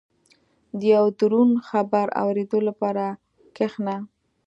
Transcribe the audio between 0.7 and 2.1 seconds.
•د یو دروند خبر